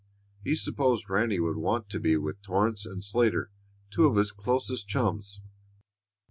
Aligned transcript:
He 0.43 0.55
supposed 0.55 1.11
Ranny 1.11 1.39
would 1.39 1.57
want 1.57 1.87
to 1.89 1.99
be 1.99 2.17
with 2.17 2.41
Torrance 2.41 2.87
and 2.87 3.03
Slater, 3.03 3.51
two 3.91 4.05
of 4.05 4.15
his 4.15 4.31
closest 4.31 4.87
chums. 4.87 5.41